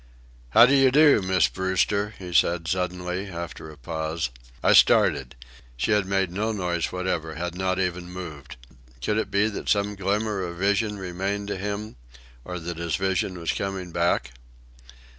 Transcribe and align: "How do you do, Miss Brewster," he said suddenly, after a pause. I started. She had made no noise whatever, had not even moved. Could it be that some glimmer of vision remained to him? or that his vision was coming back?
"How 0.49 0.65
do 0.65 0.73
you 0.73 0.89
do, 0.89 1.21
Miss 1.21 1.47
Brewster," 1.47 2.15
he 2.17 2.33
said 2.33 2.67
suddenly, 2.67 3.27
after 3.27 3.69
a 3.69 3.77
pause. 3.77 4.31
I 4.63 4.73
started. 4.73 5.35
She 5.77 5.91
had 5.91 6.07
made 6.07 6.31
no 6.31 6.51
noise 6.51 6.91
whatever, 6.91 7.35
had 7.35 7.53
not 7.53 7.77
even 7.77 8.11
moved. 8.11 8.55
Could 8.99 9.19
it 9.19 9.29
be 9.29 9.47
that 9.49 9.69
some 9.69 9.93
glimmer 9.93 10.41
of 10.41 10.55
vision 10.57 10.97
remained 10.97 11.49
to 11.49 11.55
him? 11.55 11.97
or 12.43 12.57
that 12.57 12.77
his 12.79 12.95
vision 12.95 13.37
was 13.37 13.51
coming 13.51 13.91
back? 13.91 14.31